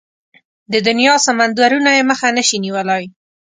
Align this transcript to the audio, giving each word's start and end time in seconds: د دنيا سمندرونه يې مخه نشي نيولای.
د 0.71 0.73
دنيا 0.87 1.13
سمندرونه 1.25 1.89
يې 1.97 2.03
مخه 2.09 2.27
نشي 2.37 2.57
نيولای. 2.65 3.03